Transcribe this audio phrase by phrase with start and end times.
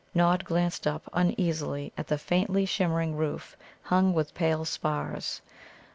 [0.15, 5.41] Nod glanced up uneasily at the faintly shimmering roof hung with pale spars.